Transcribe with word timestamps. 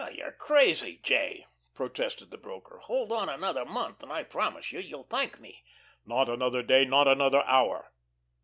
"You're 0.15 0.31
crazy, 0.31 0.99
J.," 1.03 1.45
protested 1.75 2.31
the 2.31 2.37
broker. 2.39 2.79
"Hold 2.79 3.11
on 3.11 3.29
another 3.29 3.63
month, 3.65 4.01
and 4.01 4.11
I 4.11 4.23
promise 4.23 4.71
you, 4.71 4.79
you'll 4.79 5.03
thank 5.03 5.39
me." 5.39 5.63
"Not 6.07 6.27
another 6.27 6.63
day, 6.63 6.85
not 6.85 7.07
another 7.07 7.43
hour. 7.43 7.91